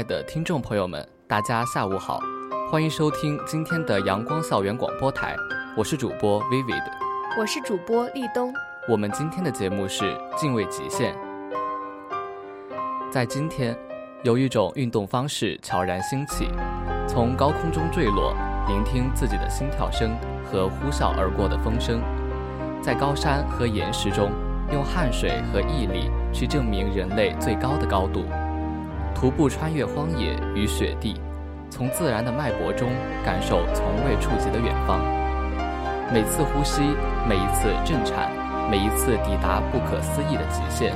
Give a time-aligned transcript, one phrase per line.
[0.00, 2.22] 爱的听众朋友们，大家下午好，
[2.70, 5.36] 欢迎收听今天的阳光校园广播台，
[5.76, 6.82] 我是主播 Vivid，
[7.38, 8.50] 我是主播立冬。
[8.88, 11.14] 我们今天的节目是敬畏极限。
[13.10, 13.78] 在今天，
[14.22, 16.48] 有一种运动方式悄然兴起，
[17.06, 18.34] 从高空中坠落，
[18.68, 20.16] 聆听自己的心跳声
[20.50, 22.00] 和呼啸而过的风声，
[22.80, 24.30] 在高山和岩石中，
[24.72, 28.24] 用汗水和毅力去证明人类最高的高度。
[29.14, 31.20] 徒步穿越荒野与雪地，
[31.70, 32.90] 从自然的脉搏中
[33.24, 35.00] 感受从未触及的远方。
[36.12, 36.82] 每次呼吸，
[37.28, 38.30] 每一次震颤，
[38.70, 40.92] 每一次抵达不可思议的极限，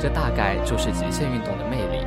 [0.00, 2.06] 这大概就是极限运动的魅力。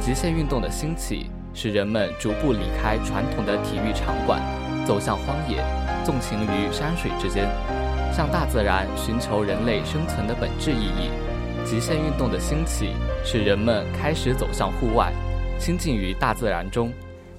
[0.00, 4.40] 极限运动的兴起，使人们逐步离开传统的体育场馆，
[4.84, 5.62] 走向荒野，
[6.04, 7.48] 纵情于山水之间，
[8.12, 11.10] 向大自然寻求人类生存的本质意义。
[11.64, 12.90] 极限运动的兴起。
[13.28, 15.12] 使人们开始走向户外，
[15.58, 16.92] 亲近于大自然中，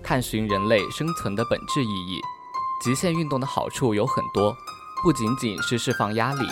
[0.03, 2.19] 探寻人类生存的本质意义。
[2.83, 4.53] 极限运动的好处有很多，
[5.01, 6.45] 不仅仅是释放压力，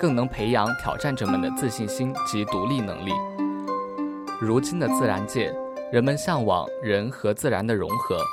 [0.00, 3.12] 更能培养挑战者们的自信心及独立能力。
[4.40, 5.54] 如今的自然界，
[5.92, 8.24] 人们向往人和自然的融合，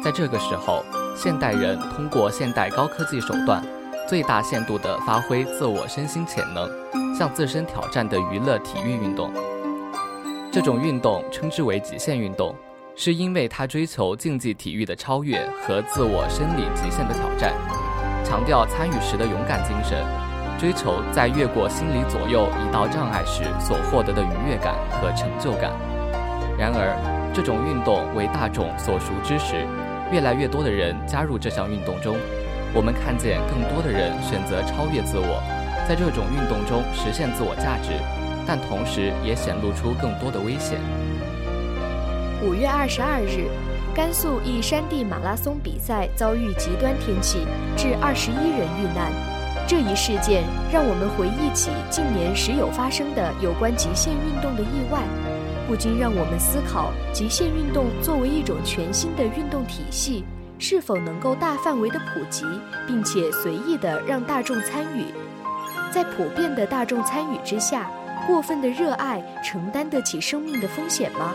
[0.00, 0.84] 在这个时候，
[1.16, 3.66] 现代人通过现代高科技手段，
[4.08, 6.70] 最大限度地发挥自我身心潜能，
[7.18, 9.34] 向自身挑战的娱乐体育运动。
[10.54, 12.54] 这种运动称之为极限运动，
[12.94, 17.52] 是因为它追求竞技体育的超越和自我生理极限的挑战，
[18.24, 20.06] 强调参与时的勇敢精神，
[20.56, 25.72] 追求在越过心理左右一道障碍时所获得的愉悦感和成就感。
[26.56, 26.94] 然而，
[27.34, 29.66] 这种运动为大众所熟知时，
[30.12, 32.14] 越来越多的人加入这项运动中。
[32.72, 35.42] 我们看见更多的人选择超越自我，
[35.88, 37.98] 在这种运动中实现自我价值。
[38.46, 40.78] 但同时也显露出更多的危险。
[42.42, 43.48] 五月二十二日，
[43.94, 47.46] 甘肃一山地马拉松比赛遭遇极端天气，
[47.76, 49.10] 致二十一人遇难。
[49.66, 55.00] 这一事件让我们回忆起近年时有发生的有关极限运动的意外，
[55.66, 60.22] 不禁让我们思考：极限运动作为一种全新的运动体系，
[60.58, 62.44] 是否能够大范围的普及，
[62.86, 65.06] 并且随意的让大众参与？
[65.90, 67.88] 在普遍的大众参与之下。
[68.26, 71.32] 过分的热爱承担得起生命的风险吗？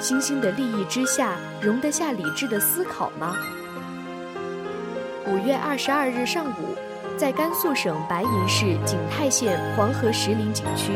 [0.00, 3.36] 新兴的利益之下容得下理智的思考吗？
[5.26, 6.76] 五月二十二日上午，
[7.16, 10.92] 在甘肃省白银市景泰县黄河石林景区，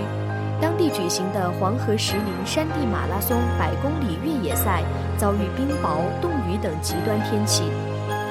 [0.60, 4.82] 当地举行的黄河石林山地马拉松百公里越野赛
[5.16, 7.70] 遭遇冰雹、冻雨等极端天气，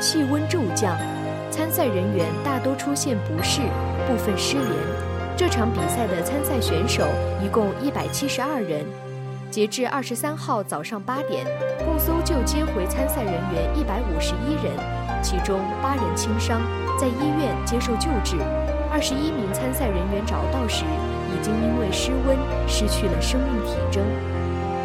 [0.01, 0.95] 气温骤降，
[1.49, 3.61] 参赛人员大都出现不适，
[4.07, 5.06] 部分失联。
[5.37, 7.05] 这场比赛的参赛选手
[7.43, 8.83] 一共一百七十二人，
[9.51, 11.45] 截至二十三号早上八点，
[11.85, 14.73] 共搜救接回参赛人员一百五十一人，
[15.21, 16.59] 其中八人轻伤，
[16.99, 18.37] 在医院接受救治。
[18.91, 20.83] 二十一名参赛人员找到时，
[21.29, 22.35] 已经因为失温
[22.67, 24.03] 失去了生命体征，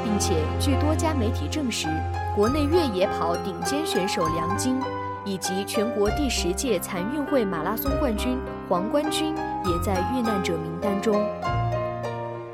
[0.05, 1.89] 并且据多家媒体证实，
[2.37, 4.79] 国内越野跑顶尖选手梁晶。
[5.25, 8.39] 以及全国第十届残运会马拉松冠军
[8.69, 9.35] 黄冠军
[9.65, 11.25] 也在遇难者名单中。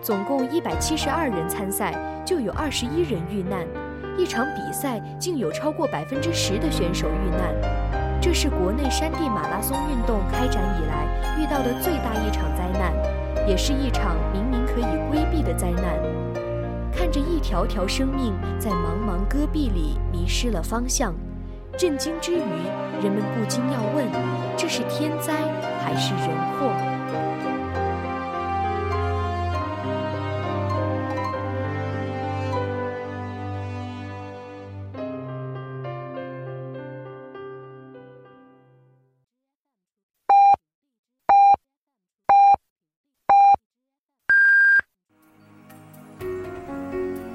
[0.02, 1.94] 总共一百七十二人参赛，
[2.24, 3.66] 就有二十一人遇难。
[4.16, 7.54] 一场比赛竟有超过百分之十的选手遇难，
[8.20, 12.92] 这是国内山地马拉松运动开展以来遇到的最大一场灾难，
[13.46, 15.84] 也是一场明明可以规避的灾难。
[16.92, 21.14] 看着一条条生命在茫茫戈壁里迷失了方向。
[21.78, 22.40] 震惊之余
[23.00, 24.04] 人们不禁要问
[24.56, 25.32] 这是天灾
[25.80, 26.72] 还是人祸？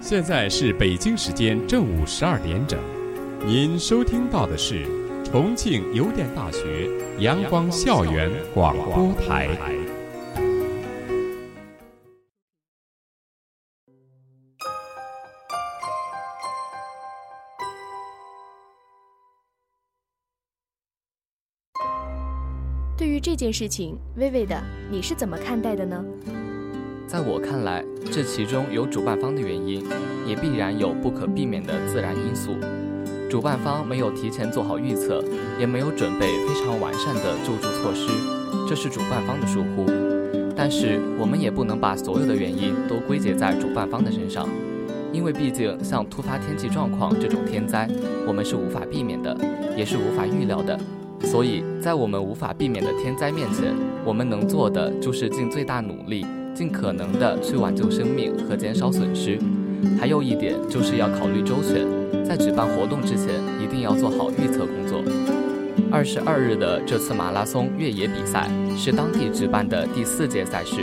[0.02, 2.93] 现在是北京时间正午十二点整。
[3.46, 4.86] 您收听到的是
[5.22, 9.50] 重庆邮电大学阳光校园广播台。
[22.98, 24.58] 对于这件事情，微微的，
[24.90, 26.02] 你是怎么看待的呢？
[27.06, 29.86] 在我看来，这其中有主办方的原因，
[30.26, 32.56] 也必然有不可避免的自然因素。
[33.34, 35.20] 主办方没有提前做好预测，
[35.60, 38.08] 也没有准备非常完善的救助措施，
[38.70, 39.88] 这是主办方的疏忽。
[40.56, 44.48] 但是我们也不能把所有的原因都归结在主办方的身上，
[45.12, 47.90] 因为毕竟像突发天气状况这种天灾，
[48.28, 49.36] 我们是无法避免的，
[49.76, 50.80] 也是无法预料的。
[51.24, 53.74] 所以在我们无法避免的天灾面前，
[54.06, 56.24] 我们能做的就是尽最大努力。
[56.54, 59.40] 尽可能的去挽救生命和减少损失，
[60.00, 61.84] 还有一点就是要考虑周全，
[62.26, 65.04] 在举办活动之前一定要做好预测工作。
[65.92, 70.82] 二十二日的这次马拉松越野比赛是当地举办的第四届赛事，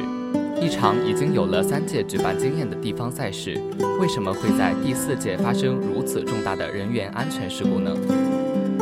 [0.61, 3.61] 一场已经有了三届举办经验的地方赛事，
[4.01, 7.95] 为什么会在第四届发生如此重大的人员安全事故呢？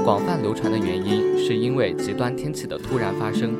[0.04, 3.54] 广泛流传的原因是因为极端天气的突然发生，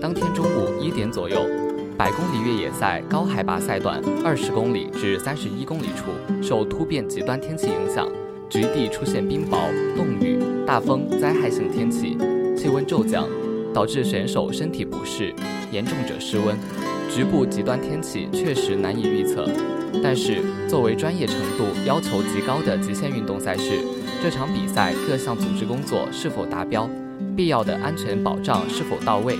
[0.00, 1.67] 当天中午一点左右。
[1.98, 8.08] 百公里越野赛高海拔赛段二十公里至三十一公里处，受突变极端天气影响，
[8.48, 9.66] 局地出现冰雹、
[9.96, 12.16] 冻雨、大风灾害性天气，
[12.56, 13.28] 气温骤降，
[13.74, 15.34] 导致选手身体不适，
[15.72, 16.56] 严重者失温。
[17.10, 19.44] 局部极端天气确实难以预测，
[20.00, 23.72] 但是作为专业程度要求极高的极限运动赛事，
[24.22, 26.88] 这场比赛各项组织工作是否达标，
[27.36, 29.36] 必要的安全保障是否到位？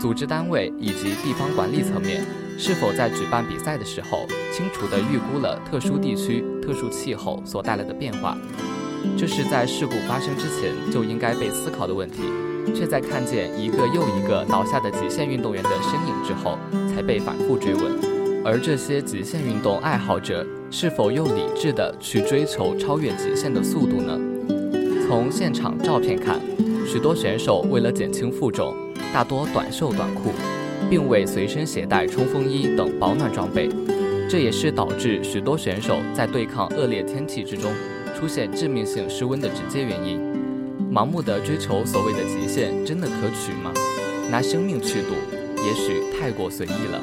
[0.00, 2.24] 组织单位以及地方管理层面
[2.58, 8.36] 是否在举办比赛的时候清楚地预估了特殊地区、特殊气候所带来的变化？
[9.16, 12.22] 这是在事故发生之前就应该被思考的问题，
[12.74, 16.58] 却在看见一个又一个倒下的极限运动员的身影之后
[16.94, 17.92] 才被反复追问。
[18.42, 24.18] 而这些极限运动爱好者是否又理智地去追求超越极限的速度呢？
[25.06, 26.40] 从现场照片看，
[26.86, 28.74] 许多选手为了减轻负重。
[29.12, 30.30] 大多短袖短裤，
[30.88, 33.68] 并未随身携带冲锋衣等保暖装备，
[34.28, 37.72] 这也是导致许多选手在对抗恶劣天气之中
[38.16, 40.20] 出现致命性失温的直接原因。
[40.92, 43.72] 盲目的追求所谓的极限，真的可取吗？
[44.30, 45.14] 拿生命去赌，
[45.64, 47.00] 也许太过随意了。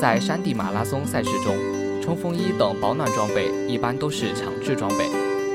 [0.00, 1.56] 在山地马拉松赛事中，
[2.00, 5.08] 冲锋衣等保暖装备一般都是强制装备，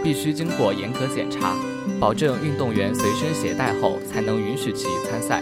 [0.04, 1.56] 必须经过严格检查。
[2.04, 5.42] 保证运动员随身携带后，才能允许其参赛。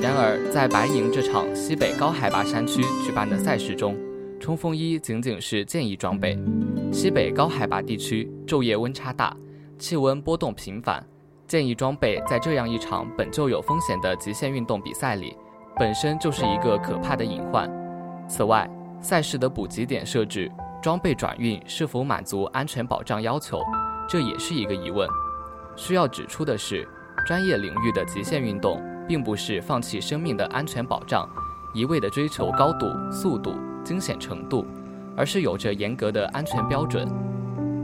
[0.00, 3.94] 然而，在白银这场西北高海拔山区举办的赛事中，
[4.40, 6.38] 冲锋衣仅仅是建议装备。
[6.90, 9.36] 西北高海拔地区昼夜温差大，
[9.78, 11.06] 气温波动频繁，
[11.46, 15.36] 建议装备在这样一场本就有风险的极限运动比赛里，
[15.76, 17.70] 本身就是一个可怕的隐患。
[18.26, 18.66] 此外，
[19.02, 20.50] 赛事的补给点设置、
[20.80, 23.60] 装备转运是否满足安全保障要求，
[24.08, 25.06] 这也是一个疑问。
[25.78, 26.86] 需要指出的是，
[27.24, 31.26] 专业领域的极限运动并不是放弃生命的安全保障，
[31.72, 33.54] 一味的追求高度、速度、
[33.84, 34.66] 惊险程度，
[35.16, 37.08] 而是有着严格的安全标准。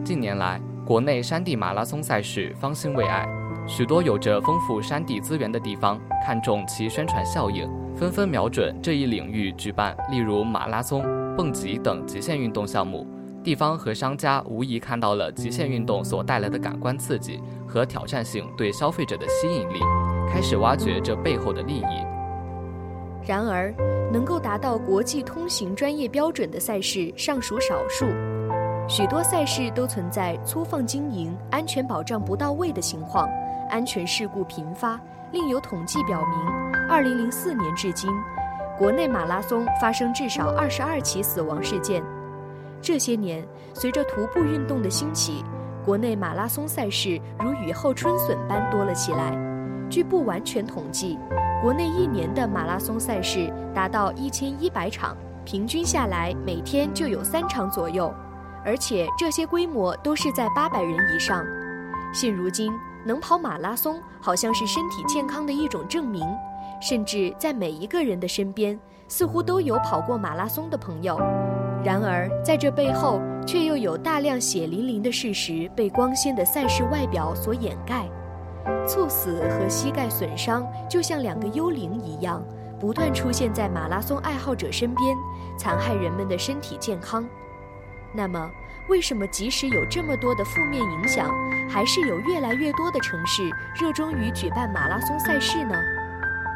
[0.04, 3.28] 近年来，国内山地马拉松赛事方兴未艾，
[3.68, 11.04] 许多有着丰富山地资源的地方看重其宣传效应，纷纷瞄准这一领域举办，例如马拉松、
[11.36, 13.06] 蹦极等极限运动项目。
[13.44, 19.80] 地方和商家无疑看到了极限运动所带来的感官刺激和挑战性对消费者的吸引力，
[20.32, 22.06] 开始挖掘这背后的利益。
[23.26, 23.74] 然而，
[24.10, 28.06] 能够达到国际通行专业标准的赛事尚属少数，
[28.88, 33.28] 许多赛事都存在粗放经营、安全保障不到位的情况，
[33.68, 34.98] 安全事故频发。
[35.32, 36.38] 另有统计表明
[36.88, 38.10] ，2004年至今，
[38.78, 42.02] 国内马拉松发生至少22起死亡事件。
[42.84, 45.42] 这些年，随着徒步运动的兴起，
[45.86, 49.34] 国内马拉松赛事如雨后春笋般多了起来。
[49.88, 51.18] 据不完全统计，
[51.62, 58.12] 国内一年的马拉松赛事达到一千一百场，平均下来每天就有三场左右，
[58.62, 61.42] 而且这些规模都是在八百人以上。
[62.12, 62.70] 现如今，
[63.02, 66.22] 能跑马拉松好像是身体健康的一种证明，
[66.82, 71.18] 甚至在每一个人的身边，似乎都有跑过马拉松的朋友。
[71.84, 78.06] 然而，在这背后，却又有大量血淋淋的事实被光鲜的赛事外表所掩盖。
[78.88, 82.42] 猝死和膝盖损伤就像两个幽灵一样，
[82.80, 85.14] 不断出现在马拉松爱好者身边，
[85.58, 87.22] 残害人们的身体健康。
[88.14, 88.50] 那么，
[88.88, 91.28] 为什么即使有这么多的负面影响，
[91.68, 93.42] 还是有越来越多的城市
[93.78, 95.74] 热衷于举办马拉松赛事呢？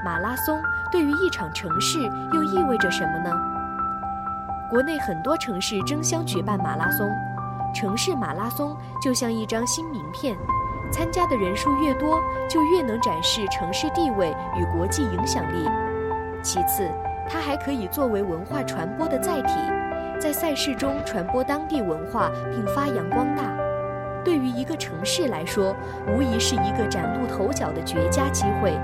[0.03, 0.59] 马拉松
[0.91, 1.99] 对于一场城市
[2.33, 3.58] 又意味着什么呢？
[4.71, 7.11] 国内很多城市争相举办马拉松，
[7.75, 10.37] 城市马拉松就像一张新名片，
[10.93, 12.21] 参加的人数越多，
[12.51, 15.67] 就越能展示城市地位与国际影响力。
[16.43, 16.87] 其次，
[17.27, 19.55] 它还可以作为文化传播的载体。
[20.21, 23.45] 在赛事中传播当地文化并发扬光大，
[24.23, 25.75] 对于一个城市来说，
[26.09, 28.79] 无疑是一个崭露头角的绝佳机会。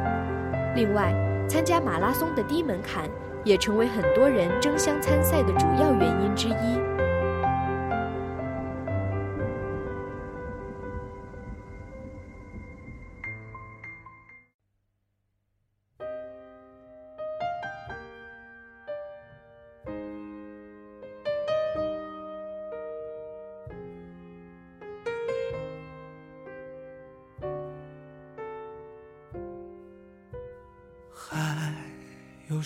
[0.74, 1.12] 另外，
[1.46, 3.04] 参加马拉松的低门槛，
[3.44, 6.93] 也成为很多人争相参赛的主要原因之一。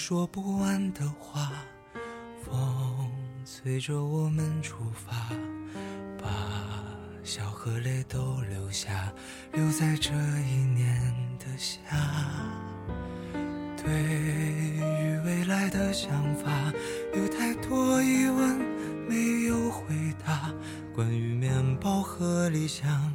[0.08, 1.52] 说不完的话，
[2.42, 3.12] 风
[3.44, 5.12] 催着我们出发，
[6.18, 6.26] 把
[7.22, 9.12] 笑和泪都留下，
[9.52, 10.98] 留在这一年
[11.38, 11.78] 的夏。
[13.76, 16.72] 对于未来的想法，
[17.14, 18.58] 有太多疑问
[19.06, 19.94] 没有回
[20.26, 20.50] 答，
[20.94, 23.14] 关于面包和理想，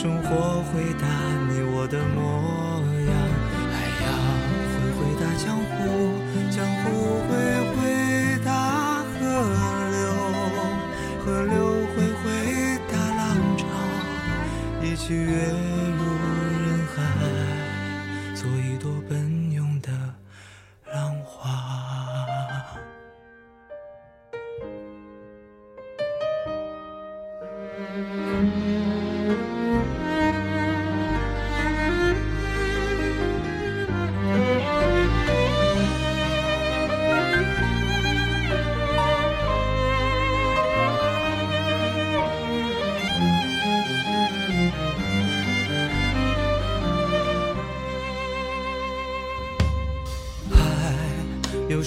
[0.00, 1.04] 生活回答
[1.50, 3.12] 你我的模样，
[3.70, 4.08] 海洋
[4.72, 5.76] 会回答江湖，
[6.50, 6.88] 江湖
[7.28, 7.30] 会
[7.76, 7.78] 回
[8.42, 8.48] 答
[9.04, 9.20] 河
[9.92, 10.00] 流，
[11.22, 11.52] 河流
[11.92, 12.24] 会回
[12.90, 13.20] 答浪
[13.58, 13.62] 潮，
[14.82, 15.52] 一起跃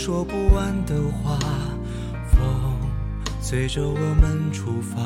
[0.05, 1.39] 说不完的话，
[2.29, 2.41] 风
[3.39, 5.01] 随着我们出发，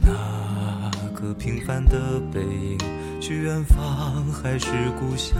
[0.00, 2.78] 那个平凡的背影，
[3.20, 4.66] 去远方还是
[4.98, 5.38] 故乡？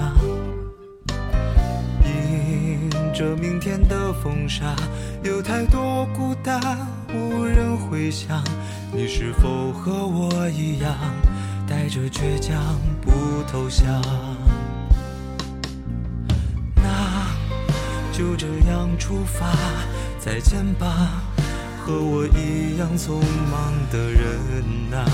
[2.05, 4.77] 迎着明天的风沙，
[5.25, 6.61] 有太多孤单
[7.13, 8.45] 无人回响。
[8.93, 10.95] 你是否和我一样，
[11.67, 13.11] 带着倔强不
[13.51, 14.01] 投降？
[18.23, 19.51] 就这样出发，
[20.21, 21.25] 再见吧，
[21.85, 23.15] 和我一样匆
[23.51, 25.05] 忙的人啊！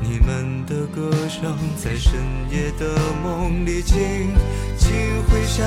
[0.00, 2.20] 你们的歌声在深
[2.50, 4.34] 夜的梦里轻
[4.76, 4.90] 轻
[5.30, 5.64] 回响。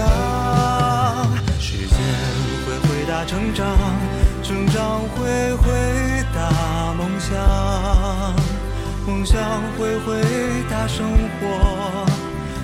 [1.58, 1.98] 时间
[2.68, 3.66] 会回答成长，
[4.44, 5.72] 成长会回
[6.36, 8.36] 答梦想，
[9.08, 9.40] 梦想
[9.80, 10.22] 会回
[10.70, 11.08] 答生
[11.40, 12.06] 活，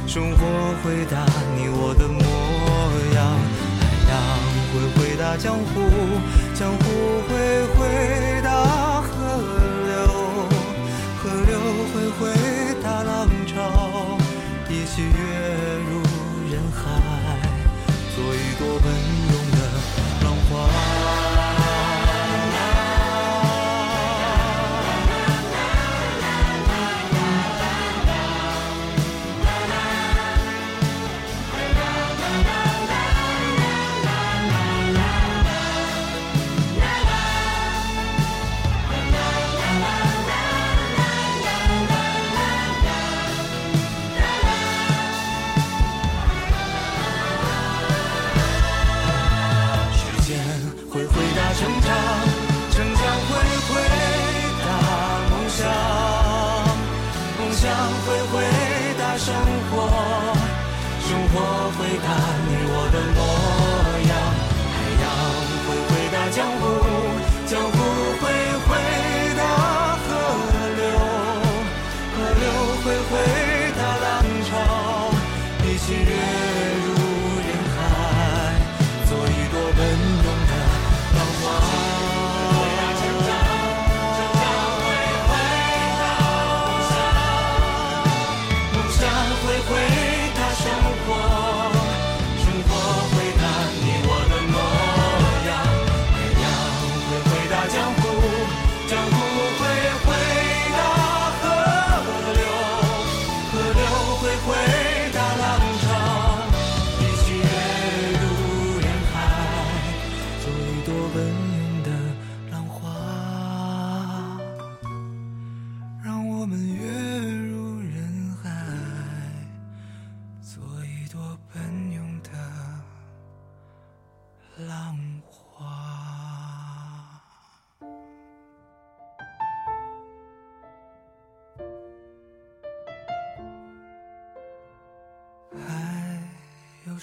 [0.06, 0.46] 生活
[0.84, 1.25] 回答
[1.56, 2.20] 你我的模
[3.15, 3.41] 样。
[4.74, 5.82] 会回答江湖，
[6.53, 6.84] 江湖
[7.27, 7.34] 会
[7.75, 8.21] 回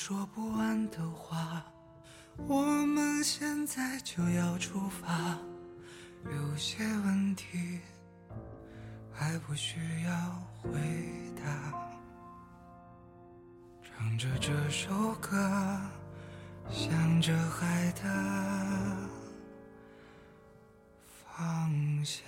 [0.08, 1.62] 说不完的话，
[2.46, 5.36] 我们现在就要出发。
[6.24, 7.78] 有些问题。
[9.12, 10.10] 还不需要
[10.62, 10.70] 回
[11.36, 11.44] 答。
[13.82, 15.36] 唱着这首歌，
[16.70, 18.08] 向着海的
[21.26, 22.24] 方向。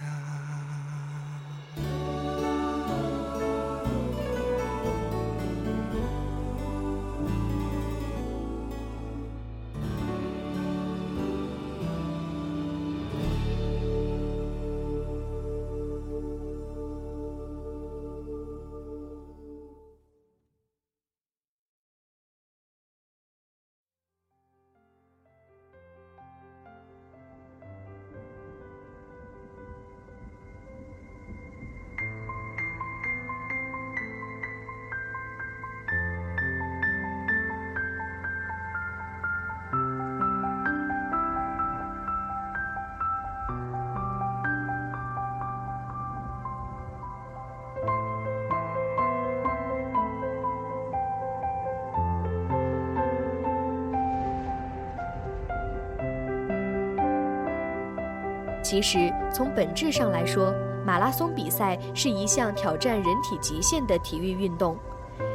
[58.70, 60.54] 其实，从本质上来说，
[60.87, 64.78] 马拉松比赛是一项挑战人体极限的体育运动。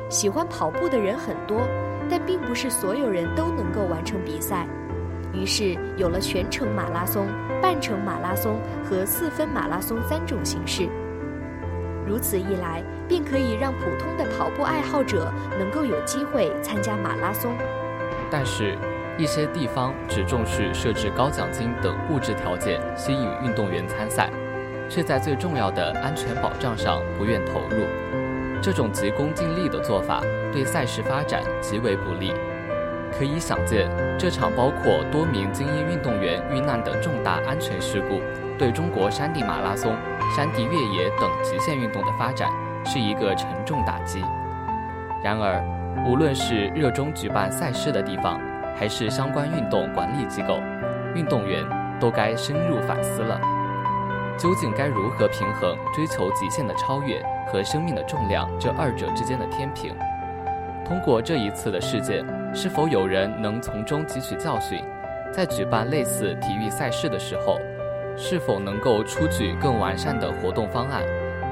[0.07, 1.59] 喜欢跑步的人很多，
[2.09, 4.65] 但并不是所有人都能够完成比赛。
[5.33, 7.27] 于是，有了全程马拉松、
[7.61, 10.87] 半程马拉松和四分马拉松三种形式。
[12.07, 17.53] 如此一来，便可以让普通的跑步爱好者能够有机会参加马拉松。
[18.31, 18.77] 但是，
[19.17, 24.29] 一些地方只重视设置高奖金等物质条件吸引运动员参赛，
[24.89, 27.85] 却在最重要的安全保障上不愿投入。
[28.61, 32.33] 这种急功近利的做法对赛事发展极为不利。
[33.17, 38.19] 可以想见，这场包括多名精英运动员遇难的重大安全事故，
[38.57, 39.95] 对中国山地马拉松、
[40.35, 42.49] 山地越野等极限运动的发展
[42.85, 44.21] 是一个沉重打击。
[45.23, 45.63] 然而，
[46.05, 48.41] 无论是热衷举办赛事的地方，
[48.75, 50.59] 还是相关运动管理机构，
[51.15, 51.63] 运动员
[51.99, 53.39] 都该深入反思了。
[54.37, 59.95] 究竟该如何平衡追求极限的超越和生命的重量这二者之间的天平？
[60.85, 64.83] 通过这一次的事件，是否有人能从中汲取教训，
[65.31, 67.57] 在举办类似体育赛事的时候，
[68.17, 71.01] 是否能够出具更完善的活动方案、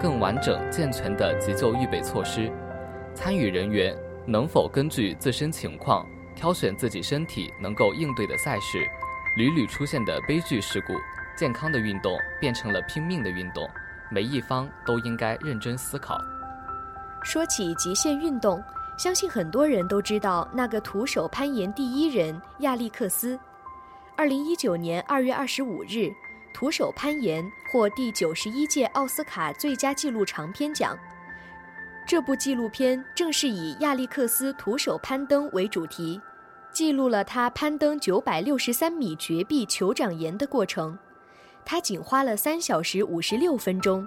[0.01, 2.51] 更完整健全的急救预备措施？
[3.15, 8.87] 参与人员能否根据自身情况挑选自己身体能够应对的赛事？
[9.35, 10.93] 屡屡出现的悲剧事故，
[11.35, 13.67] 健康的运动变成了拼命的运动，
[14.11, 16.19] 每一方都应该认真思考。
[17.23, 18.61] 说起极限运动，
[18.97, 23.39] 相信很多人都知道那个徒手攀岩第一人亚历克斯。
[24.15, 26.13] 二零一九年二月二十五日，
[26.53, 30.95] 徒手攀岩获第九十一届奥斯卡最佳纪录长片奖。
[32.05, 36.19] 这部纪录片正是以亚历克斯徒手攀登为主题，
[36.71, 40.97] 记录了他攀登九百六十三米绝壁酋长岩的过程。
[41.65, 44.05] 他仅花了三小时五十六分钟。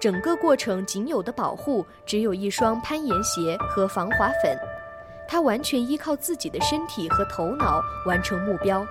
[0.00, 4.56] 整个过程仅有的保护只有一双攀岩鞋和防滑粉，
[5.26, 8.86] 他完全依靠自己的身体和头脑完成目标。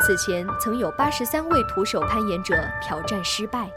[0.00, 3.70] 此前曾有八十三位徒手攀岩者挑战失败。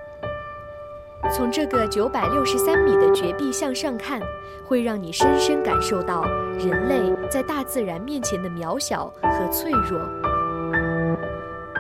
[1.36, 4.19] 从这个九百六十三米的绝壁向上看，
[4.65, 6.23] 会让你深深感受到
[6.58, 9.99] 人类在大自然面前的渺小和脆弱。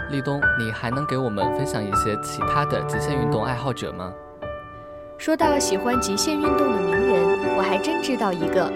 [0.09, 4.11] 立冬，你还能给我们分享一些其他的极限运动爱好者吗？
[5.17, 8.71] 说到喜欢极限运动的名人，我还真知道一个，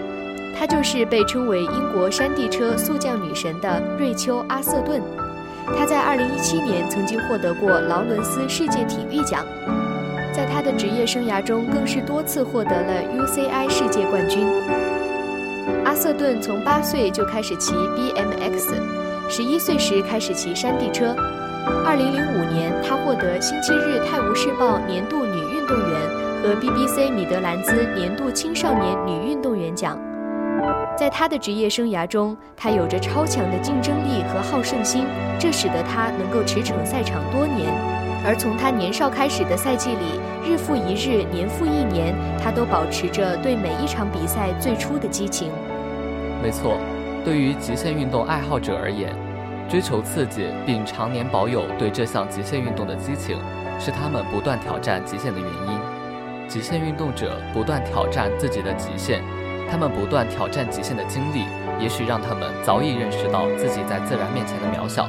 [0.58, 5.00] 她就是被称为英国山地车速降女神的瑞秋·阿瑟顿。
[5.76, 9.46] 她在2017年曾经获得过劳伦斯世界体育奖，
[10.62, 14.46] 在她的职业生涯中更是多次获得了 UCI 世界冠军。
[15.84, 18.74] 阿瑟顿从八岁就开始骑 BMX。
[19.28, 21.16] 十一岁时开始骑山地车，
[21.84, 26.08] 二零零五年，她获得《星期日泰晤士报》年度女运动员
[26.42, 29.98] 和 BBC 米德兰兹年度青少年女运动员奖。
[30.96, 35.06] 在她的职业生涯中，她有着超强的竞争力和好胜心，
[35.40, 38.01] 这使得她能够驰骋赛场多年。
[38.24, 45.50] 而从他年少开始的赛季里，日复一日，年复一年，他都保持着对每一场比赛最初的激情。
[46.42, 46.78] 没错。
[47.24, 49.14] 对于极限运动爱好者而言，
[49.68, 53.38] 追求刺激并常年保有对这项极限运动的激情，
[53.78, 56.48] 是他们不断挑战极限的原因。
[56.48, 59.22] 极限运动者不断挑战自己的极限，
[59.70, 61.44] 他们不断挑战极限的经历，
[61.80, 65.08] 也许让他们早已认识到自己在自然面前的渺小，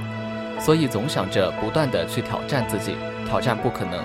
[0.64, 2.96] 所以总想着不断的去挑战自己，
[3.28, 4.02] 挑战不可能，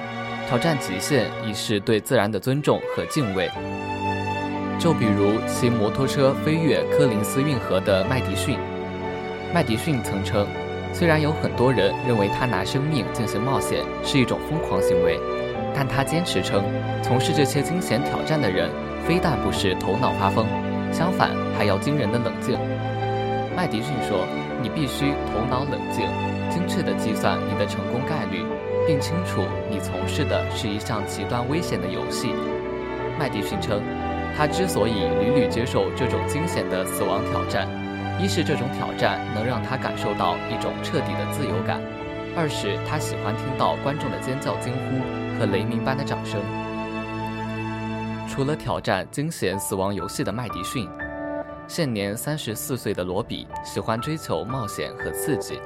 [0.48, 3.48] 挑战极限，已是对自然的尊重和敬畏。
[4.76, 8.58] 就比如骑摩托车飞越科林斯运河的麦迪逊，
[9.54, 10.46] 麦迪逊曾称，
[10.92, 15.16] 虽然有很多人认为他拿生命进行冒险是一种疯狂行为，
[15.72, 16.64] 但他坚持称，
[17.04, 18.68] 从事这些惊险挑战的人，
[19.06, 20.44] 非但不是头脑发疯，
[20.92, 22.58] 相反还要惊人的冷静。
[23.56, 24.24] 麦迪逊说
[24.62, 26.06] ：“你必须头脑冷静，
[26.50, 28.44] 精确地计算你的成功概率，
[28.86, 32.34] 并清楚你从事的是一项极端危险的游戏。”
[33.18, 33.82] 麦迪逊称。
[34.36, 37.66] 他之所以屡屡接受这种惊险的死亡挑战，
[38.22, 41.80] 一是这种挑战能让他感受到一种彻底的自由感，
[42.36, 46.40] 二是他喜欢听到观众的尖叫、惊呼和雷鸣般的掌声。
[48.28, 50.88] 除了挑战惊险死亡游戏的麦迪逊，
[51.66, 55.58] 现年三十四岁的罗比喜欢追求冒险和刺激。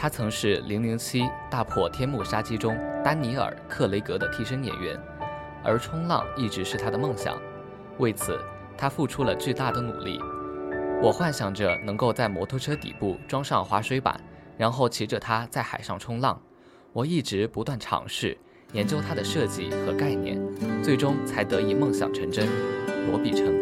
[0.00, 4.96] 他曾是《零零七：大破天幕杀机》中丹尼尔·克雷格的替身演员，
[5.64, 7.36] 而冲浪一直是他的梦想。
[7.98, 8.38] 为此，
[8.76, 10.20] 他付出了巨大的努力。
[11.02, 14.20] 我幻想着能够在摩托车底部装上滑水板，
[14.56, 16.40] 然后骑着它在海上冲浪。
[16.92, 18.38] 我一直不断尝试
[18.74, 20.40] 研究它的设计和概念，
[20.80, 22.46] 最终才得以梦想成真。
[23.10, 23.52] 罗比称，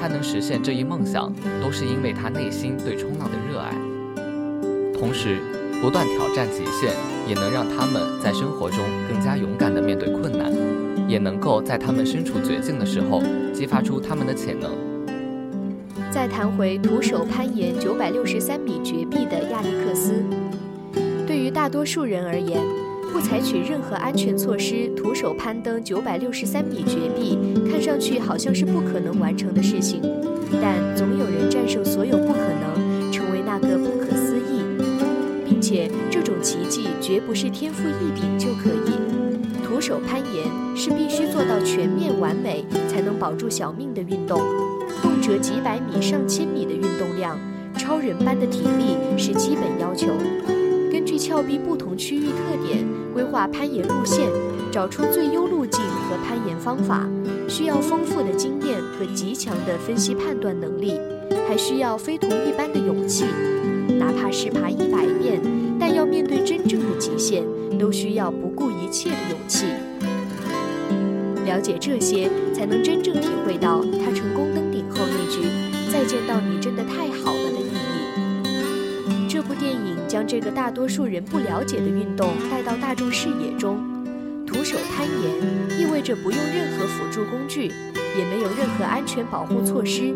[0.00, 3.74] 他能实现这一梦想，都是因为他内心对冲浪的热爱。
[4.98, 5.38] 同时，
[5.82, 6.92] 不断挑战极限，
[7.28, 8.78] 也能让他们在生活中
[9.08, 10.50] 更加勇敢地面对困难。
[11.08, 14.72] 也能够在他们身处绝境的时候激发出他们的潜能。
[16.10, 20.14] 再谈回徒手攀岩九百六十三米绝壁的亚历克斯，
[21.24, 22.60] 对于大多数人而言，
[23.12, 27.38] 不采取任何安全措施徒手攀登九百六十三米绝壁，
[27.70, 30.02] 看上去好像是不可能完成的事情。
[30.60, 32.65] 但总有人战胜所有不可能，
[35.66, 38.92] 且这种奇迹绝不是天赋异禀就可以。
[39.64, 44.40] 徒手攀岩是必须做到全面完美才能保住小命的运动，
[45.02, 47.36] 动辄几百米、上千米的运动量，
[47.76, 50.06] 超人般的体力是基本要求。
[50.92, 54.30] 根据峭壁不同区域特点规划攀岩路线，
[54.70, 57.04] 找出最优路径和攀岩方法，
[57.48, 60.94] 需要丰富的经验和极强的分析判断能力，
[61.48, 63.24] 还需要非同一般的勇气。
[63.98, 65.40] 哪怕是爬一百遍，
[66.08, 67.42] 面对真正的极限。
[67.78, 69.66] 都需要不顾一切的勇气。
[71.44, 75.42] 了解这些，才能真正体会到他成功登顶后那句
[75.92, 79.28] “再见到你真的太好了”的意义。
[79.28, 83.78] 这部电影将这个大多数人不了解的运动带到大众视野中。
[84.46, 87.66] 徒手攀岩意味着不用任何辅助工具，
[88.16, 90.14] 也没有任何安全保护措施，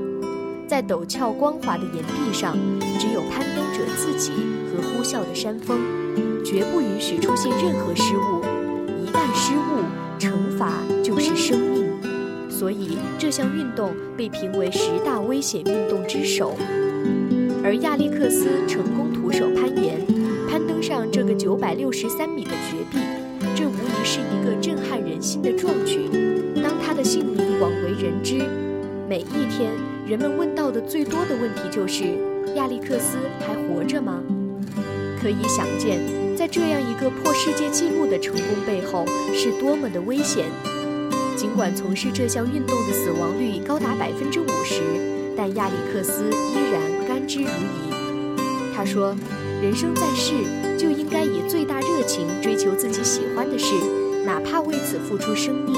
[0.67, 2.57] 在陡峭光滑的岩壁上，
[2.99, 4.33] 只有攀登者自己
[4.71, 5.79] 和呼啸的山峰。
[6.45, 8.43] 绝不允许出现任何失误，
[9.05, 9.85] 一旦失误，
[10.19, 11.87] 惩罚就是生命。
[12.51, 16.57] 所以这项运动被评为十大危险运动之首。
[17.63, 20.05] 而亚历克斯成功徒手攀岩，
[20.49, 22.99] 攀登上这个九百六十三米的绝壁，
[23.55, 26.09] 这无疑是一个震撼人心的壮举。
[26.63, 28.39] 当他的姓名广为人知，
[29.09, 29.71] 每一天
[30.07, 32.05] 人们问到的最多的问题就是：
[32.55, 34.23] 亚历克斯还活着吗？
[35.21, 35.99] 可以想见。
[36.37, 40.47] 在这样一个破世界纪录的成功背后是多么的危险。
[41.37, 44.83] 尽管从事这项运动的死亡率高达百分之五十，
[45.37, 47.55] 但亚历克斯依然甘之如饴。
[48.75, 49.15] 他说
[49.61, 50.33] ：“人生在世，
[50.79, 53.75] 就应该以最大热情追求自己喜欢的事，
[54.25, 55.75] 哪怕为此付出生命。”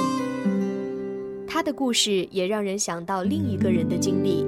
[1.46, 4.46] 他的故事也让人想到另一个人的经历，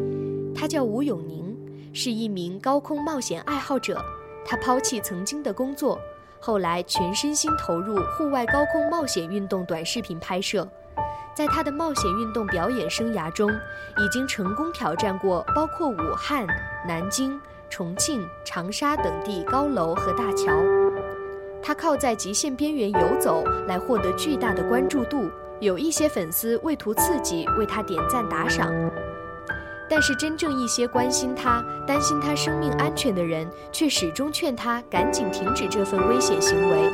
[0.54, 1.53] 他叫吴永宁，
[1.94, 4.04] 是一名高空冒险爱好者。
[4.44, 5.98] 他抛弃曾经的工作，
[6.40, 10.68] 后来全身心投入户外高空冒险运动短视频拍摄。
[11.35, 16.46] 在他的冒险运动表演生涯中，已经成功挑战过包括武汉、
[16.87, 20.52] 南京、重庆、长沙等地高楼和大桥。
[21.62, 25.30] 他靠在极限边缘游走来获得巨大的关注度，
[25.61, 28.70] 有一些粉丝为图刺激为他点赞打赏。
[29.96, 36.90] 但是，真正一些关心他、担心他生命安全的人，却始终劝他赶紧停止这份危险行为。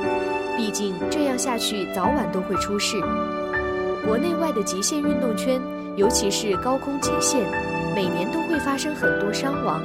[0.54, 3.00] 毕竟，这样下去早晚都会出事。
[4.04, 5.58] 国内外的极限运动圈，
[5.96, 7.40] 尤其是高空极限，
[7.94, 9.80] 每年都会发生很多伤亡。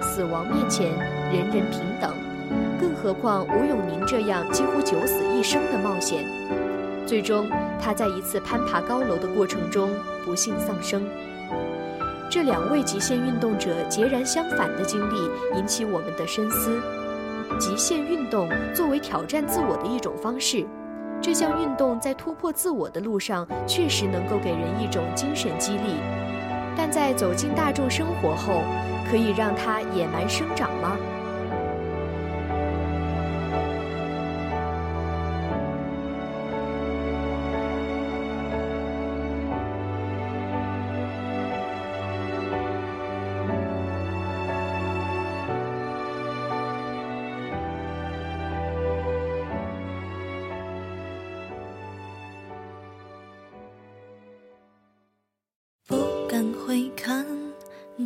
[0.00, 0.86] 死亡面前，
[1.30, 2.10] 人人平等。
[2.80, 6.24] 更何况吴永宁这样几乎九死一生的冒险，
[7.06, 7.46] 最终
[7.78, 9.90] 他在一次攀爬高楼的过程中
[10.24, 11.02] 不幸丧生。
[12.30, 16.78] 这两位极限运动者截然相反的经历引起我们的深思。
[17.58, 20.66] 极限运动作为挑战自我的一种方式，
[21.20, 25.96] 这项运动在突破自我的路上确实能够给人一种精神激励，
[26.76, 28.62] 但在走进大众生活后，
[29.10, 30.96] 可以让它野蛮生长吗？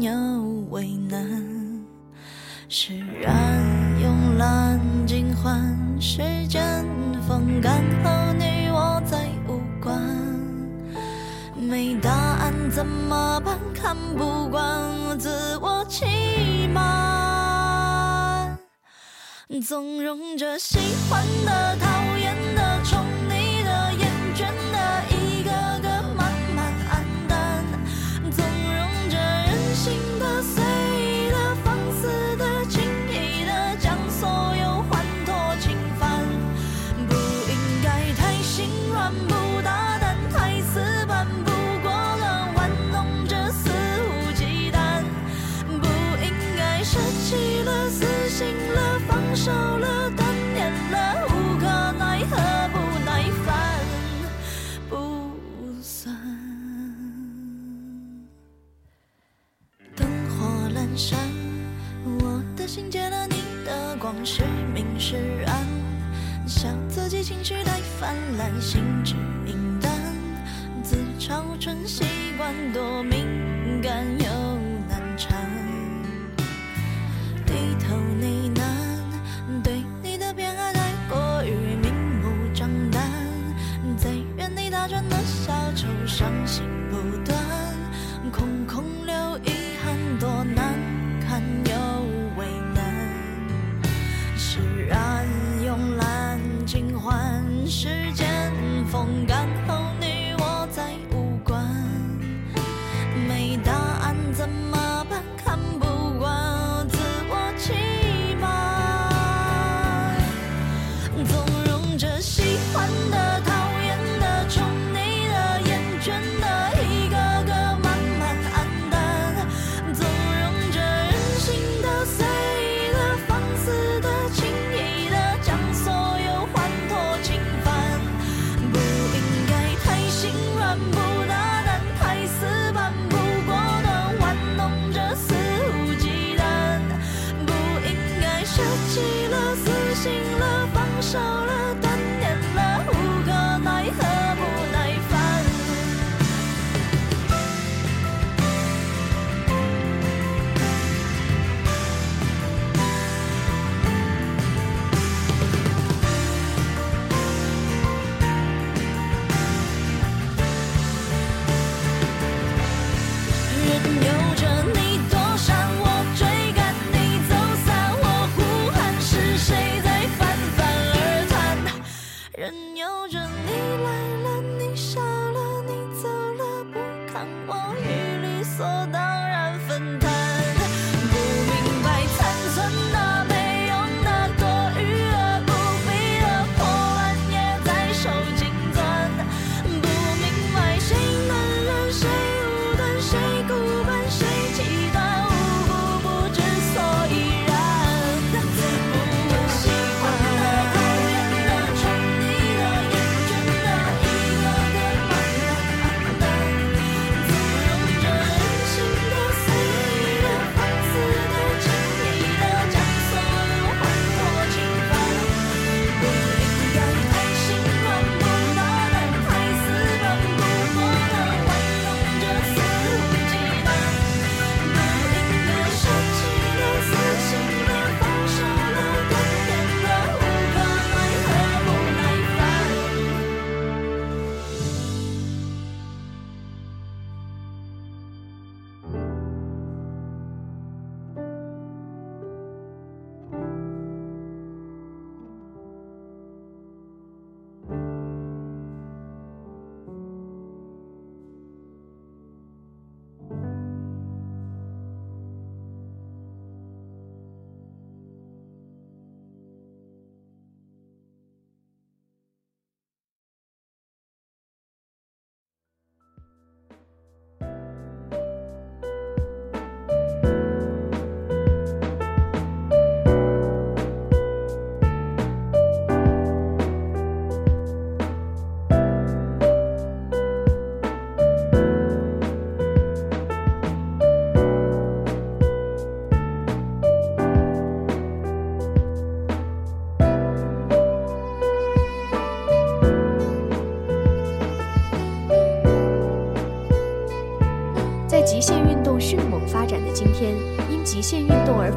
[0.00, 0.12] 又
[0.70, 1.84] 为难，
[2.68, 3.62] 释然
[4.00, 6.84] 慵懒尽欢，时间
[7.26, 10.00] 风干后你我再无关。
[11.56, 13.58] 没答案怎么办？
[13.74, 18.58] 看不惯自我欺瞒，
[19.66, 20.78] 纵容着喜
[21.08, 22.13] 欢的、讨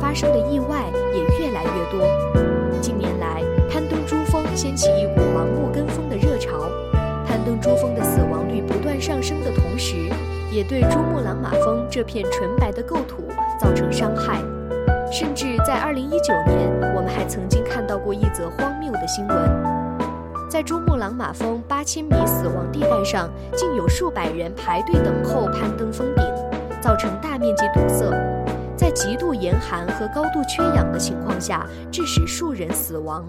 [0.07, 2.07] 发生的意外也越来越多。
[2.79, 6.61] 近年来，攀登珠峰掀起一股盲目跟风的热潮，
[7.27, 9.95] 攀登珠峰的死亡率不断上升的同时，
[10.49, 13.27] 也对珠穆朗玛峰这片纯白的构土
[13.59, 14.41] 造成伤害。
[15.11, 19.37] 甚至在2019年，我们还曾经看到过一则荒谬的新闻：
[20.49, 26.23] 在珠穆朗玛峰8000米死亡地带上，竟有数百人排队等候攀登峰顶，
[26.79, 28.05] 造成大面积堵塞。
[28.97, 33.23] 极度严寒和高度缺氧的情况下，致使数人死亡。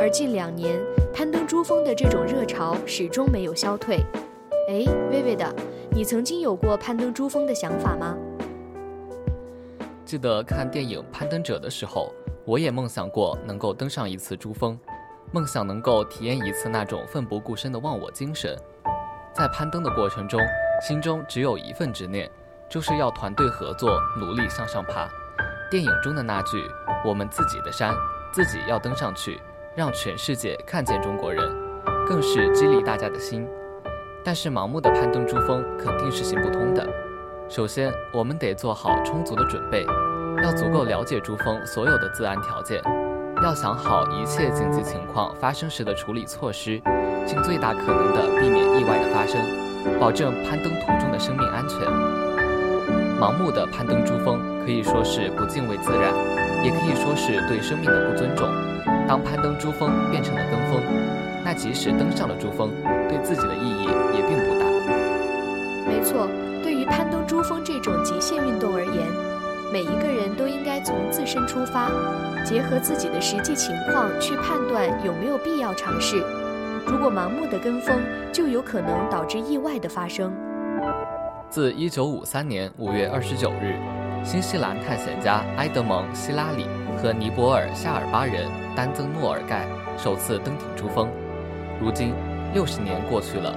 [0.00, 0.78] 而近两年，
[1.12, 3.96] 攀登珠峰的这种热潮始终没有消退。
[4.68, 5.52] 哎，微微的，
[5.90, 8.16] 你曾经有过攀登珠峰的想法吗？
[10.04, 12.14] 记得看电影《攀登者》的时候，
[12.44, 14.78] 我也梦想过能够登上一次珠峰，
[15.32, 18.56] 梦想能够体验一次那种奋不顾身的忘我精神。
[19.34, 20.40] 在攀登的过程中，
[20.80, 22.30] 心中只有一份执念。
[22.68, 25.08] 就是要团队合作，努力向上爬。
[25.70, 26.70] 电影中的那句
[27.04, 27.94] “我们自己的山，
[28.30, 29.40] 自己要登上去，
[29.74, 31.50] 让全世界看见中国人”，
[32.06, 33.48] 更是激励大家的心。
[34.22, 36.86] 但是盲目的攀登珠峰肯定是行不通的。
[37.48, 39.86] 首先，我们得做好充足的准备，
[40.42, 42.82] 要足够了解珠峰所有的自然条件，
[43.42, 46.78] 要想好一切紧急情况发生时的处理措施，
[47.26, 49.40] 尽最大可能的避免意外的发生，
[49.98, 51.78] 保证攀登途中的生命安全。
[53.20, 56.14] 盲目的攀登珠峰可以说是不敬畏自然，
[56.64, 58.48] 也可以说是对生命的不尊重。
[59.08, 60.80] 当攀登珠峰变成了跟风，
[61.44, 62.70] 那即使登上了珠峰，
[63.08, 64.66] 对自己的意义也并不大。
[65.88, 66.28] 没错，
[66.62, 69.04] 对于攀登珠峰这种极限运动而言，
[69.72, 71.90] 每一个人都应该从自身出发，
[72.44, 76.22] 结合自己的实际情况去判断有没有必要尝试。
[76.86, 78.00] 如果盲目的跟风，
[78.32, 80.32] 就有可能导致意外的发生。
[81.50, 83.76] 自1953年5月29日，
[84.22, 86.66] 新西兰探险家埃德蒙·希拉里
[86.98, 88.46] 和尼泊尔夏尔巴人
[88.76, 91.08] 丹增诺尔盖首次登顶珠峰。
[91.80, 92.12] 如今，
[92.52, 93.54] 六十年过去了，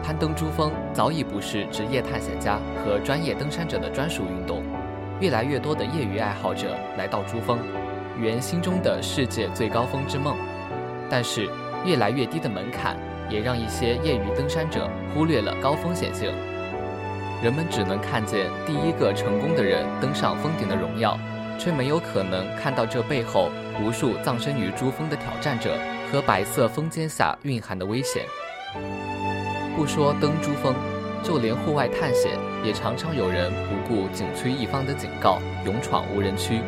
[0.00, 4.62] 攀登珠峰早已不是职业探险家和专业登山者的专属运动。
[5.18, 7.58] 越来越多的业余爱好者来到珠峰，
[8.16, 10.36] 圆心中的世界最高峰之梦。
[11.10, 11.50] 但是，
[11.84, 12.96] 越来越低的门槛
[13.28, 16.32] 也让一些业余登山者忽略了高风险性。
[17.44, 21.18] 人们只能看见第一个成功的人登上峰顶的荣耀，
[21.58, 25.76] 却没有可能看到这背后无数葬身于珠峰的挑战者
[26.10, 28.22] 和白色峰尖下蕴含的危险。
[29.76, 30.74] 不说登珠峰，
[31.22, 32.32] 就连户外探险，
[32.64, 36.62] 也常常有人不顾景区一方的警告，勇闯无人区，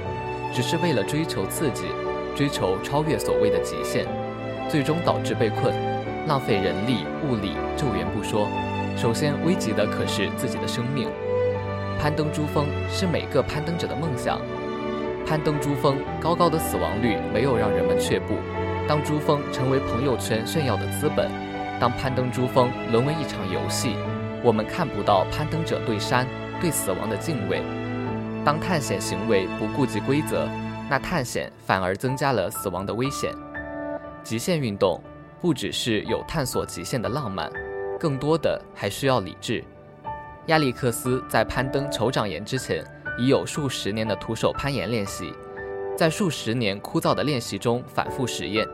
[0.53, 1.85] 只是为了追求刺激，
[2.37, 4.07] 追求超越所谓的极限，
[4.69, 5.73] 最终导致被困，
[6.27, 8.47] 浪费人力物力，救援不说。
[8.97, 11.09] 首先危及的可是自己的生命。
[12.01, 14.41] 攀登珠峰是每个攀登者的梦想。
[15.27, 18.35] 攀登珠峰，高高的死亡率没有让人们却步。
[18.89, 21.31] 当珠峰成为朋友圈炫耀的资本，
[21.81, 23.97] 当攀登珠峰沦为一场游戏，
[24.43, 26.27] 我们看不到攀登者对山、
[26.61, 27.61] 对死亡的敬畏。
[28.45, 30.49] 当探险行为不顾及规则，
[30.89, 33.33] 那探险反而增加了死亡的危险。
[34.23, 35.03] 极限运动
[35.41, 37.51] 不只是有探索极限的浪漫，
[37.99, 39.63] 更多的还需要理智。
[40.47, 42.85] 亚历克斯在攀登酋长岩之前，
[43.19, 45.33] 已有数十年的徒手攀岩练习，
[45.97, 48.67] 在数十年枯燥的练习中反复实验。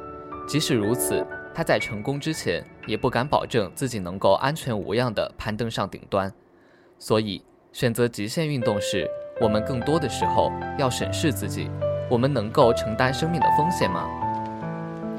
[0.47, 6.31] 即使如此，他在成功之前也不敢保证自己能够安全无恙地攀登上顶端。
[6.99, 7.43] 所以，
[7.73, 9.09] 选择极限运动时，
[9.41, 11.71] 我们更多的时候要审视自己：
[12.11, 14.09] 我们能够承担生命的风险吗？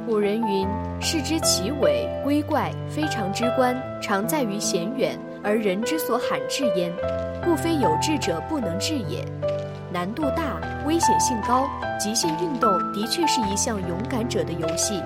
[0.06, 0.68] 古人云
[1.00, 6.92] ：“视之其伟，龟怪，非常之观，常在于险远。”而人之所罕至焉，
[7.44, 9.26] 故非有志者不能至也。
[9.92, 11.68] 难度大，危险性高，
[12.00, 15.02] 极限运动的确是一项勇敢者的游戏。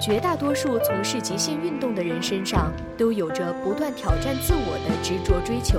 [0.00, 5.78] 绝大多数从事极限运动的人身上都有着不断挑战自我的执着追求，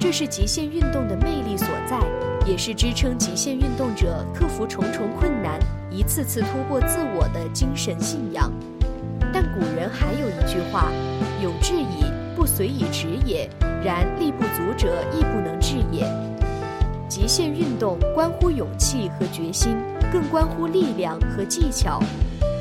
[0.00, 1.98] 这是极限运动的魅力所在，
[2.46, 5.58] 也是支撑极限运动者克服重重困难、
[5.90, 8.50] 一次次突破自我的精神信仰。
[9.32, 10.90] 但古人还有一句话
[11.42, 13.48] ：“有志矣。”不随以直也，
[13.84, 16.04] 然力不足者亦不能至也。
[17.06, 19.76] 极限运动关乎勇气和决心，
[20.10, 22.00] 更关乎力量和技巧。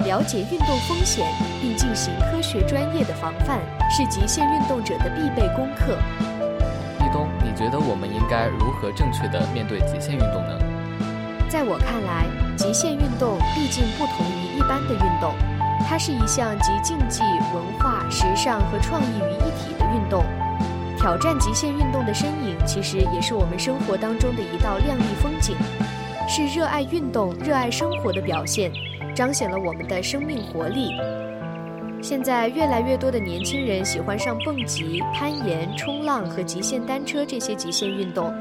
[0.05, 1.25] 了解运动风险
[1.61, 3.59] 并进行科学专业的防范，
[3.89, 5.97] 是极限运动者的必备功课。
[7.43, 10.57] 你觉得我们应该如何正确的面对极限运动呢？
[11.49, 12.25] 在我看来，
[12.55, 15.33] 极限运动毕竟不同于一般的运动。
[15.87, 17.21] 它是一项集竞技、
[17.53, 20.23] 文化、时尚和创意于一体的运动。
[20.97, 25.57] 挑战极限运动的身影，其实也是我们生活当中的一道亮丽风景，
[26.29, 28.71] 是热爱运动、热爱生活的表现，
[29.15, 30.91] 彰显了我们的生命活力。
[32.01, 38.33] 现在越来越多的年轻人喜欢上蹦极、攀岩、冲浪和极限单车这些极限运动，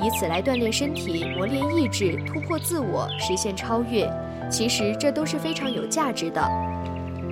[0.00, 4.08] 以此来锻炼身体、磨练意志、突破自我、实现超越。
[4.48, 6.40] 其实这都是非常有价值的。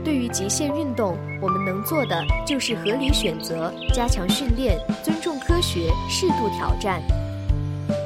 [0.05, 7.01] 对于极限运动，我们能做的就是合理选择、加强训练、尊重科学、适度挑战。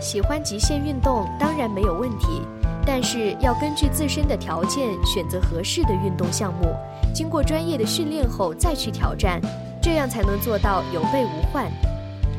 [0.02, 2.42] 喜欢极限运动当然没有问题，
[2.86, 6.74] 但是要根据自身的条件选择合适的运动项目，
[7.14, 9.40] 经过专业的训练后再去挑战，
[9.80, 11.70] 这样才能做到有备无患。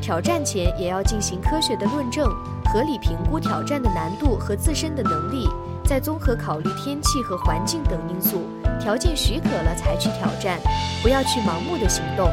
[0.00, 2.28] 挑战前也要进行科学的论证，
[2.66, 5.48] 合理评估挑战的难度和自身的能力。
[5.84, 8.42] 再综合考虑天气和环境等因素，
[8.80, 10.58] 条件许可了才去挑战，
[11.00, 12.28] 不要去盲目的行动。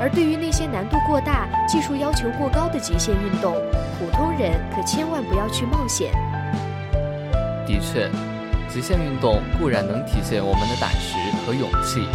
[0.00, 3.54] 而对于那些难度过大、技术要求过高的极限运动，
[3.98, 6.12] 普通人可千万不要去冒险。
[7.66, 8.08] 的确，
[8.68, 12.06] 极限运动固然能体现我们的胆识和勇气，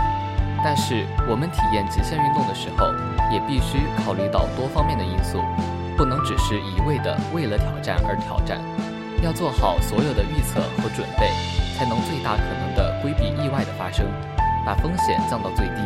[0.63, 2.87] 但是我们体验极限运动的时候，
[3.31, 5.41] 也必须考虑到多方面的因素，
[5.97, 8.59] 不能只是一味的为了挑战而挑战。
[9.21, 11.27] 要做好所有的预测和准备，
[11.77, 14.05] 才能最大可能的规避意外的发生，
[14.65, 15.81] 把风险降到最低，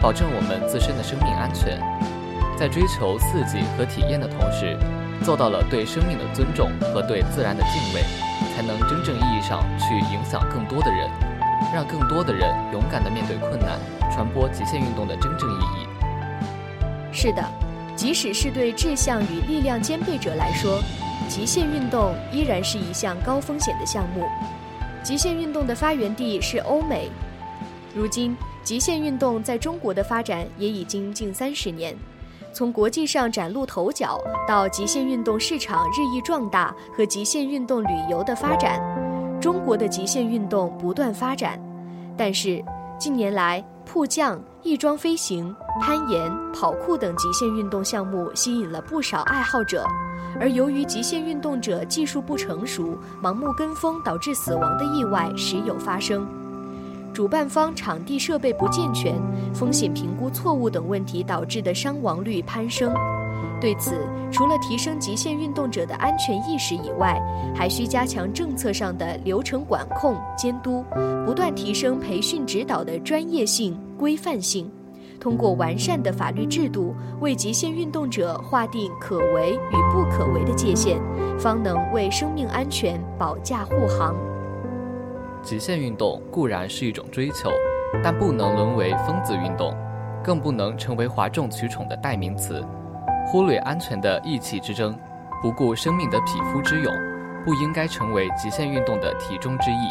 [0.00, 1.78] 保证我们自身的生命安全。
[2.58, 4.76] 在追求刺激和体验的同时，
[5.22, 8.02] 做到了对生命的尊重和对自然的敬畏，
[8.54, 11.10] 才能真正意义上去影响更多的人，
[11.72, 13.78] 让更多的人勇敢地面对困难，
[14.12, 15.86] 传播极限运动的真正意义。
[17.12, 17.44] 是的，
[17.94, 20.82] 即使是对志向与力量兼备者来说。
[21.28, 24.26] 极限运动依然是一项高风险的项目。
[25.02, 27.08] 极限运动的发源地是欧美，
[27.94, 31.96] 如今极限运动在中国的发展也已经近三十年。
[32.54, 38.80] 从国际上崭露头角，到极限运动市场日益壮大和极限运动旅游的发展，
[39.40, 41.58] 中国的极限运动不断发展。
[42.16, 42.62] 但是
[42.98, 49.86] 近年来，迫降、翼装飞行、攀岩、跑酷等极限运动项目吸引了不少爱好者。
[50.40, 56.26] 而由于极限运动者技术不成熟、盲目跟风导致死亡的意外时有发生，
[57.12, 59.14] 主办方场地设备不健全、
[59.52, 62.92] 风险评估错误等问题导致的伤亡率攀升。
[63.60, 63.92] 对此，
[64.30, 67.20] 除了提升极限运动者的安全意识以外，
[67.54, 70.84] 还需加强政策上的流程管控监督，
[71.24, 74.68] 不断提升培训指导的专业性、规范性。
[75.20, 81.00] 通过完善的法律制度，为极限运动者划定可为与不可为的界限，
[81.38, 84.16] 方能为生命安全保驾护航。
[85.42, 87.50] 极限运动固然是一种追求，
[88.02, 89.76] 但不能沦为疯子运动。
[90.24, 92.64] 更不能成为哗众取宠的代名词。
[93.26, 94.96] 忽略安全的意气之争，
[95.42, 96.94] 不顾生命的匹夫之勇，
[97.44, 99.90] 不应该成为极限运动的题中之意。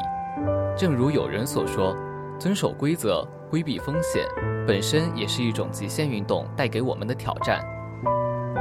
[0.78, 1.94] 正如有人所说，
[2.40, 4.26] 遵守规则、规避风险，
[4.66, 7.62] 本身也是一种极限运动带给我们的挑战。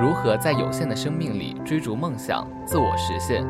[0.03, 3.47] 如何在有限的生命里追逐梦想、自我实现？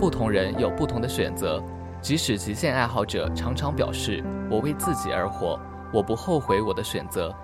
[0.00, 1.62] 不同人有不同的选择。
[2.00, 5.60] 即使极限爱好者常常表示“我为自己而活，
[5.92, 7.34] 我不后悔我的选择”，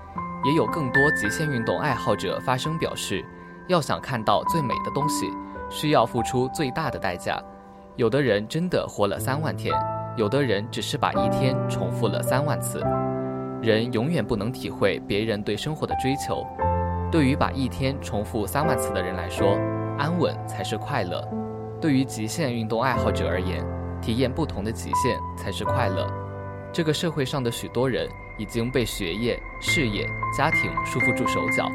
[0.44, 3.24] 也有更多极限运动爱好者发声表示，
[3.68, 5.30] 要想看到最美的东西，
[5.68, 7.38] 需要付出最大的代价。
[7.96, 9.74] 有的人真的活了三万天。
[10.16, 12.82] 有的人只是把一天重复了三万次，
[13.60, 16.42] 人永远不能体会别人对生活的追求。
[17.12, 19.58] 对于把一天重复三万次的人来说，
[19.98, 21.20] 安稳才是快乐；
[21.82, 23.62] 对于极限运动爱好者而言，
[24.06, 26.06] 体验不同的极限才是快乐。
[26.72, 31.68] 这个社会上的许多人已经被学业、事业、家庭束缚住手脚，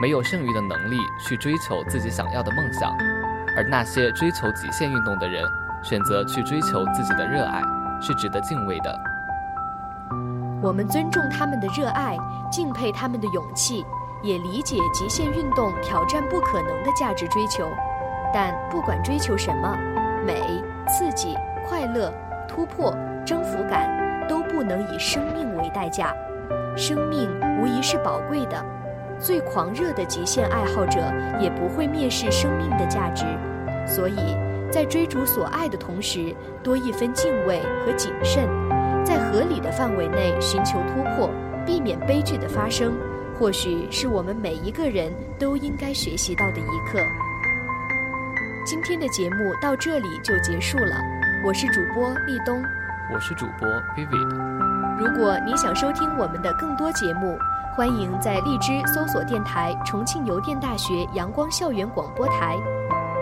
[0.00, 0.96] 没有剩余的能力
[1.28, 2.90] 去追求自己想要的梦想，
[3.54, 5.44] 而那些追求极限运动的人，
[5.82, 7.60] 选择去追求自己的热爱。
[8.00, 9.00] 是值得敬畏的。
[10.60, 12.16] 我们尊重他们的热爱，
[12.50, 13.84] 敬佩他们的勇气，
[14.22, 17.70] 也理解极限运动挑战不可能的价值追求。
[18.32, 19.78] 但不管追求什么，
[20.26, 21.34] 美、刺激、
[21.68, 22.12] 快乐、
[22.48, 22.94] 突破、
[23.24, 26.14] 征服感，都不能以生命为代价。
[26.76, 28.64] 生命无疑是宝贵的，
[29.18, 31.00] 最狂热的极限爱好者
[31.40, 33.24] 也不会蔑视生命的价值。
[33.86, 34.36] 所以。
[34.72, 38.44] 在追逐所爱的同时，多一分敬畏和谨慎，
[39.04, 41.30] 在合理的范围内寻求突破，
[41.64, 42.92] 避免悲剧的发生，
[43.38, 46.98] 或许是我们每一个人都应该学习到的一课。
[48.66, 50.96] 今天的节目到这里就结束了，
[51.46, 52.62] 我是主播立冬，
[53.12, 54.96] 我是主播 Vivid。
[54.96, 57.36] 如果你想收听我们的更多节目，
[57.76, 62.56] 欢迎在荔枝搜索电台重庆邮电大学阳光校园广播台。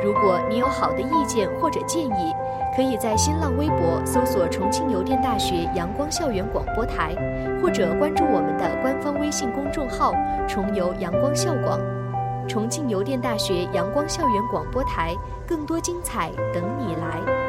[0.04, 2.32] 如果你有好的意见或者建议，
[2.76, 7.16] 可以在新浪微博搜索“重庆邮电大学阳光校园广播台”，
[7.60, 10.14] 或者关注我们的官方微信公众号
[10.46, 11.80] “重邮阳光校广”。
[12.48, 15.12] 重庆邮电大学阳光校园广播台，
[15.44, 17.41] 更多精彩等你来。